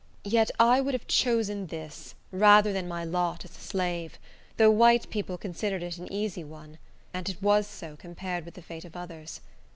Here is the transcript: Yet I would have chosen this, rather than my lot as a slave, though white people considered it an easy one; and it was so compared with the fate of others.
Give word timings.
Yet 0.25 0.49
I 0.59 0.81
would 0.81 0.95
have 0.95 1.05
chosen 1.05 1.67
this, 1.67 2.15
rather 2.31 2.73
than 2.73 2.87
my 2.87 3.03
lot 3.05 3.45
as 3.45 3.51
a 3.55 3.59
slave, 3.59 4.17
though 4.57 4.71
white 4.71 5.07
people 5.11 5.37
considered 5.37 5.83
it 5.83 5.99
an 5.99 6.11
easy 6.11 6.43
one; 6.43 6.79
and 7.13 7.29
it 7.29 7.39
was 7.39 7.67
so 7.67 7.97
compared 7.97 8.43
with 8.43 8.55
the 8.55 8.63
fate 8.63 8.83
of 8.83 8.97
others. 8.97 9.41